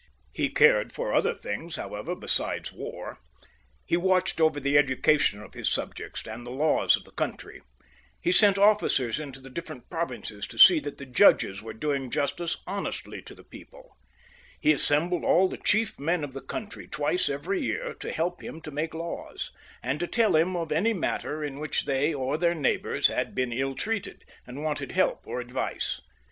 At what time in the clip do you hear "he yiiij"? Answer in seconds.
3.85-3.99